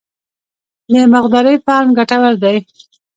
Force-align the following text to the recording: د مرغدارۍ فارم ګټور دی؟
د 0.91 0.93
مرغدارۍ 1.11 1.55
فارم 1.65 1.89
ګټور 1.97 2.33
دی؟ 2.43 2.57